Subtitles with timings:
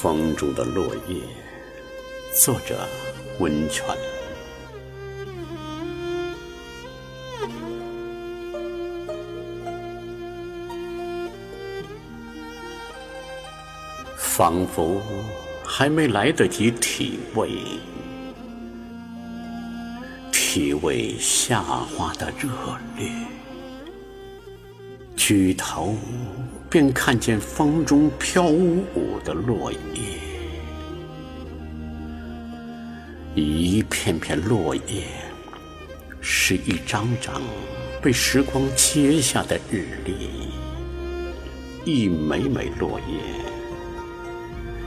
[0.00, 1.22] 风中的落叶，
[2.34, 2.86] 作者
[3.38, 3.86] 温泉。
[14.16, 15.00] 仿佛
[15.64, 17.50] 还没来得及体味，
[20.32, 22.50] 体味夏花的热
[22.98, 23.10] 烈，
[25.26, 25.96] 举头
[26.68, 29.78] 便看见风中飘舞的落叶，
[33.34, 35.04] 一片片落叶，
[36.20, 37.40] 是一张张
[38.02, 40.50] 被时光切下的日历，
[41.90, 43.16] 一枚枚落叶。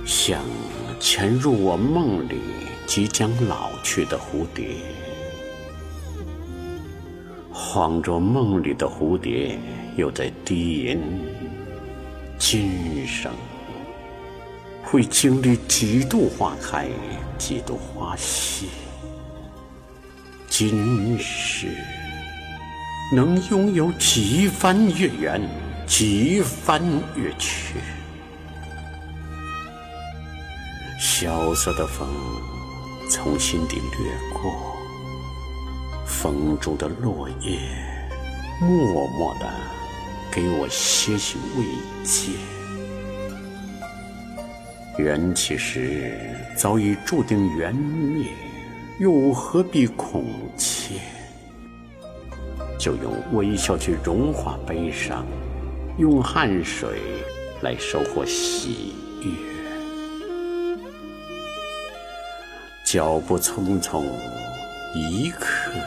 [0.05, 0.40] 像
[0.99, 2.35] 潜入我梦里
[2.85, 4.68] 即将老去的蝴蝶，
[7.58, 9.58] 恍若梦里的蝴蝶，
[9.96, 11.02] 又在低吟：
[12.38, 13.32] 今生
[14.84, 16.88] 会经历几度花开，
[17.40, 18.68] 几度花谢？
[20.48, 21.70] 今世
[23.12, 25.42] 能拥有几番月圆，
[25.88, 26.80] 几番
[27.16, 27.80] 月缺？
[30.99, 32.08] 萧瑟的风
[33.10, 34.77] 从心底掠过，
[36.08, 37.60] 风中的落叶
[38.60, 39.46] 默默地
[40.32, 41.66] 给我些许慰
[42.04, 42.32] 藉。
[44.98, 46.12] 缘起时
[46.55, 48.32] 早已注定缘灭，
[48.99, 50.26] 又何必恐
[50.58, 50.96] 怯？
[52.80, 55.24] 就用微笑去融化悲伤，
[55.99, 57.02] 用汗水
[57.62, 59.32] 来收获喜悦。
[62.84, 64.03] 脚步匆匆，
[64.96, 65.80] 一刻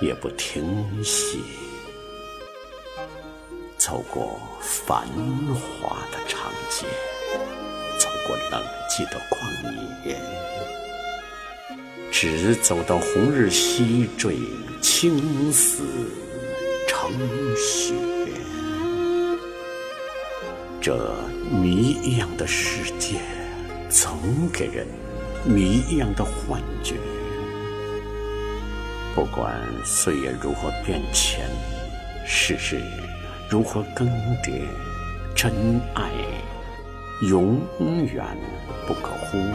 [0.00, 1.38] 也不停歇。
[3.78, 5.06] 走过繁
[5.54, 6.86] 华的长街，
[7.98, 9.38] 走过冷寂的旷
[10.04, 10.18] 野，
[12.10, 14.36] 直走到红日西坠，
[14.82, 15.84] 青丝
[16.88, 17.12] 成
[17.56, 17.94] 雪。
[20.80, 21.14] 这
[21.50, 23.20] 谜一样的世界，
[23.88, 24.18] 总
[24.52, 24.86] 给人。
[25.44, 26.96] 谜一样的幻觉，
[29.16, 31.48] 不管岁月如何变迁，
[32.26, 32.82] 世事
[33.48, 34.06] 如何更
[34.42, 34.60] 迭，
[35.34, 36.10] 真爱
[37.22, 37.58] 永
[38.12, 38.22] 远
[38.86, 39.54] 不可忽略。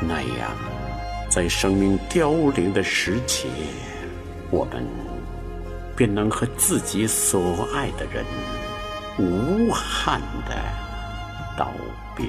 [0.00, 0.50] 那样，
[1.30, 3.46] 在生命凋零的时节，
[4.50, 4.84] 我们
[5.94, 8.24] 便能和自己所爱的人
[9.20, 10.56] 无憾的
[11.56, 11.70] 道
[12.16, 12.26] 别。